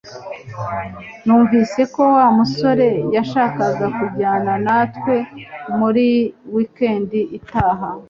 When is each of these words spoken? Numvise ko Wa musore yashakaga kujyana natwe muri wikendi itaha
Numvise 1.25 1.81
ko 1.93 2.01
Wa 2.15 2.27
musore 2.37 2.89
yashakaga 3.15 3.85
kujyana 3.97 4.53
natwe 4.65 5.13
muri 5.79 6.07
wikendi 6.53 7.19
itaha 7.37 7.87